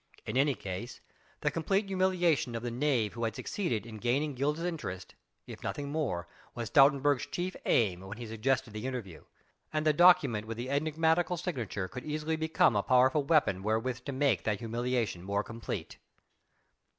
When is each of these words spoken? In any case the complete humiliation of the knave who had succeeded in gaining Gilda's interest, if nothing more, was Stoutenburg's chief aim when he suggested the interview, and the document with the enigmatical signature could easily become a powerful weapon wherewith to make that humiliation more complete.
In 0.25 0.35
any 0.35 0.55
case 0.55 0.99
the 1.41 1.51
complete 1.51 1.85
humiliation 1.85 2.55
of 2.55 2.63
the 2.63 2.71
knave 2.71 3.13
who 3.13 3.23
had 3.23 3.35
succeeded 3.35 3.85
in 3.85 3.97
gaining 3.97 4.33
Gilda's 4.33 4.63
interest, 4.65 5.13
if 5.45 5.61
nothing 5.61 5.91
more, 5.91 6.27
was 6.55 6.71
Stoutenburg's 6.71 7.27
chief 7.27 7.55
aim 7.67 7.99
when 7.99 8.17
he 8.17 8.25
suggested 8.25 8.73
the 8.73 8.87
interview, 8.87 9.25
and 9.71 9.85
the 9.85 9.93
document 9.93 10.47
with 10.47 10.57
the 10.57 10.71
enigmatical 10.71 11.37
signature 11.37 11.87
could 11.87 12.03
easily 12.03 12.35
become 12.35 12.75
a 12.75 12.81
powerful 12.81 13.23
weapon 13.23 13.61
wherewith 13.61 14.03
to 14.05 14.11
make 14.11 14.43
that 14.43 14.57
humiliation 14.57 15.21
more 15.21 15.43
complete. 15.43 15.99